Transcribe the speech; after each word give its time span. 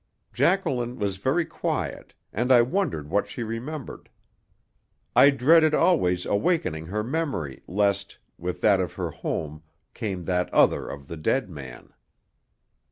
Jacqueline 0.33 0.97
was 0.97 1.17
very 1.17 1.45
quiet, 1.45 2.15
and 2.33 2.51
I 2.51 2.63
wondered 2.63 3.11
what 3.11 3.27
she 3.27 3.43
remembered. 3.43 4.09
I 5.15 5.29
dreaded 5.29 5.75
always 5.75 6.25
awakening 6.25 6.87
her 6.87 7.03
memory 7.03 7.61
lest, 7.67 8.17
with 8.39 8.61
that 8.61 8.79
of 8.79 8.93
her 8.93 9.11
home, 9.11 9.61
came 9.93 10.25
that 10.25 10.51
other 10.51 10.87
of 10.89 11.05
the 11.05 11.17
dead 11.17 11.51
man. 11.51 11.93